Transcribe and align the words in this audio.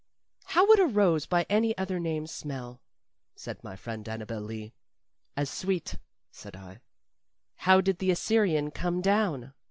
"How 0.45 0.67
would 0.67 0.79
a 0.79 0.87
rose 0.87 1.27
by 1.27 1.45
any 1.47 1.77
other 1.77 1.99
name 1.99 2.25
smell?" 2.25 2.81
said 3.35 3.63
my 3.63 3.75
friend 3.75 4.09
Annabel 4.09 4.41
Lee. 4.41 4.73
"As 5.37 5.47
sweet," 5.47 5.99
said 6.31 6.55
I. 6.55 6.81
"How 7.69 7.81
did 7.81 7.99
the 7.99 8.09
Assyrian 8.09 8.71
come 8.71 9.01
down?" 9.01 9.53